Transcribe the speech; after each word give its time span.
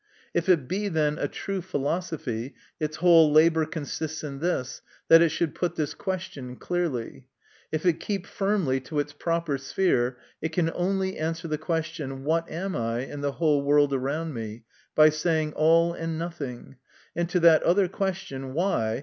If 0.33 0.49
it 0.49 0.67
be, 0.67 0.87
then, 0.87 1.19
a 1.19 1.27
true 1.27 1.61
philosophy, 1.61 2.55
its 2.79 2.95
whole 2.95 3.31
labour 3.31 3.67
consists 3.67 4.23
in 4.23 4.39
this, 4.39 4.81
that 5.09 5.21
it 5.21 5.29
should 5.29 5.53
put 5.53 5.75
this 5.75 5.93
question 5.93 6.55
clearly. 6.55 7.27
If 7.71 7.85
it 7.85 7.99
keep 7.99 8.25
firmly 8.25 8.79
to 8.79 8.97
its 8.97 9.13
proper 9.13 9.59
sphere, 9.59 10.17
it 10.41 10.53
can 10.53 10.71
only 10.73 11.17
answer 11.19 11.47
the 11.47 11.59
question," 11.59 12.23
What 12.23 12.49
am 12.49 12.75
I 12.75 13.01
and 13.01 13.23
the 13.23 13.33
whole 13.33 13.61
world 13.61 13.93
around 13.93 14.33
me?" 14.33 14.63
by 14.95 15.09
saying," 15.09 15.53
All 15.55 15.93
and 15.93 16.17
nothing;" 16.17 16.77
and 17.15 17.29
to 17.29 17.39
that 17.41 17.61
other 17.61 17.87
question, 17.87 18.55
"Why?" 18.55 18.99